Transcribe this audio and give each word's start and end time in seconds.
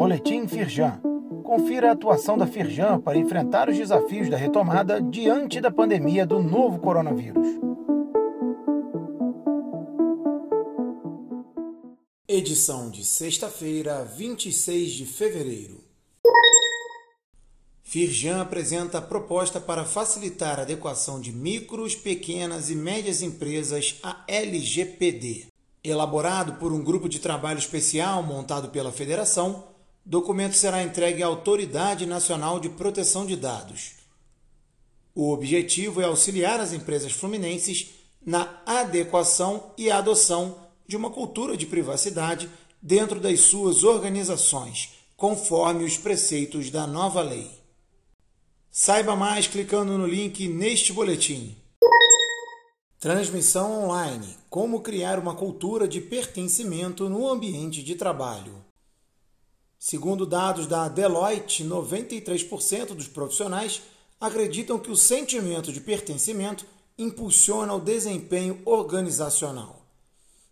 Boletim 0.00 0.48
Firjan. 0.48 0.98
Confira 1.44 1.90
a 1.90 1.92
atuação 1.92 2.38
da 2.38 2.46
Firjan 2.46 2.98
para 3.00 3.18
enfrentar 3.18 3.68
os 3.68 3.76
desafios 3.76 4.30
da 4.30 4.36
retomada 4.38 4.98
diante 4.98 5.60
da 5.60 5.70
pandemia 5.70 6.24
do 6.24 6.42
novo 6.42 6.78
coronavírus. 6.78 7.46
Edição 12.26 12.90
de 12.90 13.04
sexta-feira, 13.04 14.02
26 14.06 14.92
de 14.92 15.04
fevereiro. 15.04 15.84
Firjan 17.82 18.40
apresenta 18.40 18.96
a 18.96 19.02
proposta 19.02 19.60
para 19.60 19.84
facilitar 19.84 20.58
a 20.58 20.62
adequação 20.62 21.20
de 21.20 21.30
micros, 21.30 21.94
pequenas 21.94 22.70
e 22.70 22.74
médias 22.74 23.20
empresas 23.20 23.98
à 24.02 24.24
LGPD. 24.26 25.48
Elaborado 25.84 26.54
por 26.54 26.72
um 26.72 26.82
grupo 26.82 27.06
de 27.06 27.18
trabalho 27.18 27.58
especial 27.58 28.22
montado 28.22 28.70
pela 28.70 28.92
Federação, 28.92 29.69
documento 30.04 30.54
será 30.54 30.82
entregue 30.82 31.22
à 31.22 31.26
Autoridade 31.26 32.06
Nacional 32.06 32.58
de 32.58 32.68
Proteção 32.68 33.26
de 33.26 33.36
Dados. 33.36 33.92
O 35.14 35.30
objetivo 35.32 36.00
é 36.00 36.04
auxiliar 36.04 36.60
as 36.60 36.72
empresas 36.72 37.12
fluminenses 37.12 37.90
na 38.24 38.62
adequação 38.64 39.72
e 39.76 39.90
adoção 39.90 40.56
de 40.86 40.96
uma 40.96 41.10
cultura 41.10 41.56
de 41.56 41.66
privacidade 41.66 42.50
dentro 42.80 43.20
das 43.20 43.40
suas 43.40 43.84
organizações, 43.84 44.94
conforme 45.16 45.84
os 45.84 45.96
preceitos 45.96 46.70
da 46.70 46.86
nova 46.86 47.22
lei. 47.22 47.50
Saiba 48.70 49.16
mais 49.16 49.46
clicando 49.46 49.98
no 49.98 50.06
link 50.06 50.48
neste 50.48 50.92
boletim. 50.92 51.56
Transmissão 52.98 53.84
online: 53.84 54.36
Como 54.48 54.80
criar 54.80 55.18
uma 55.18 55.34
cultura 55.34 55.88
de 55.88 56.00
pertencimento 56.00 57.08
no 57.08 57.28
ambiente 57.28 57.82
de 57.82 57.94
trabalho. 57.94 58.69
Segundo 59.82 60.26
dados 60.26 60.66
da 60.66 60.88
Deloitte, 60.88 61.64
93% 61.64 62.88
dos 62.88 63.08
profissionais 63.08 63.80
acreditam 64.20 64.78
que 64.78 64.90
o 64.90 64.96
sentimento 64.96 65.72
de 65.72 65.80
pertencimento 65.80 66.66
impulsiona 66.98 67.72
o 67.72 67.80
desempenho 67.80 68.60
organizacional. 68.66 69.80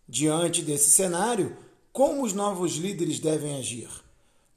Diante 0.07 0.63
desse 0.63 0.89
cenário, 0.89 1.55
como 1.93 2.23
os 2.23 2.33
novos 2.33 2.77
líderes 2.77 3.19
devem 3.19 3.55
agir? 3.55 3.87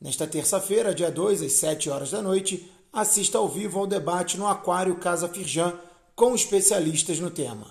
Nesta 0.01 0.27
terça-feira, 0.27 0.95
dia 0.95 1.11
2, 1.11 1.43
às 1.43 1.53
7 1.53 1.91
horas 1.91 2.11
da 2.11 2.23
noite, 2.23 2.73
assista 2.91 3.37
ao 3.37 3.51
vivo 3.51 3.79
ao 3.79 3.87
debate 3.87 4.39
no 4.39 4.47
Aquário 4.47 4.97
Casa 4.97 5.29
Firjan 5.29 5.79
com 6.17 6.35
especialistas 6.35 7.21
no 7.21 7.31
tema. 7.31 7.67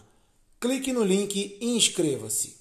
Clique 0.60 0.94
no 0.94 1.04
link 1.04 1.58
e 1.60 1.76
inscreva-se. 1.76 2.61